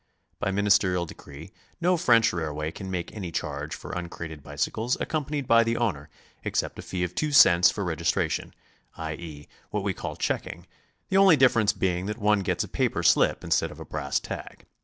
By 0.39 0.49
ministerial 0.49 1.05
decree 1.05 1.51
no 1.79 1.95
French 1.95 2.33
railway 2.33 2.71
can 2.71 2.89
make 2.89 3.13
any 3.15 3.31
charge 3.31 3.75
for 3.75 3.91
uncrated 3.91 4.41
bicycles 4.41 4.97
accom 4.97 5.29
panied 5.29 5.45
by 5.45 5.63
the 5.63 5.77
owner 5.77 6.09
except 6.43 6.79
a 6.79 6.81
fee 6.81 7.03
of 7.03 7.13
two 7.13 7.31
cents 7.31 7.69
for 7.69 7.85
registra 7.85 8.27
tion, 8.31 8.55
i. 8.97 9.13
e., 9.13 9.47
what 9.69 9.83
we 9.83 9.93
call 9.93 10.15
checking, 10.15 10.65
the 11.09 11.17
only 11.17 11.37
difference 11.37 11.71
being 11.71 12.07
that 12.07 12.17
one 12.17 12.39
gets 12.39 12.63
a 12.63 12.67
paper 12.67 13.03
slip 13.03 13.43
instead 13.43 13.69
of 13.69 13.79
a 13.79 13.85
brass 13.85 14.19
'tag. 14.19 14.65